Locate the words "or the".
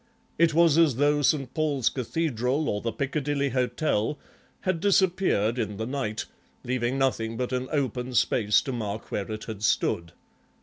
2.67-2.91